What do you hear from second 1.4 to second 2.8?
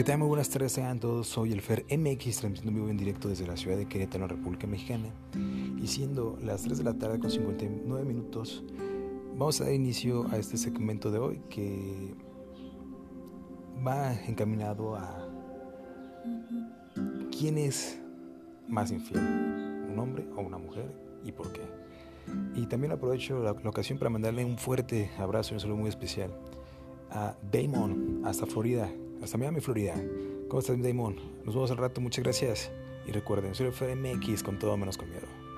el Fer MX, transmitiendo